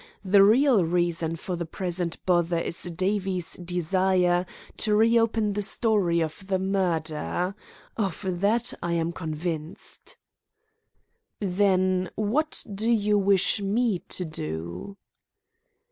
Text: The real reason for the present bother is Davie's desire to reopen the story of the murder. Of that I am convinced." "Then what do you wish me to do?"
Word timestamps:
The 0.25 0.41
real 0.41 0.83
reason 0.83 1.35
for 1.35 1.55
the 1.55 1.67
present 1.67 2.17
bother 2.25 2.57
is 2.57 2.81
Davie's 2.95 3.53
desire 3.53 4.47
to 4.77 4.95
reopen 4.95 5.53
the 5.53 5.61
story 5.61 6.21
of 6.21 6.47
the 6.47 6.57
murder. 6.57 7.53
Of 7.97 8.25
that 8.41 8.73
I 8.81 8.93
am 8.93 9.11
convinced." 9.13 10.17
"Then 11.39 12.09
what 12.15 12.63
do 12.73 12.89
you 12.89 13.19
wish 13.19 13.61
me 13.61 13.99
to 14.09 14.25
do?" 14.25 14.97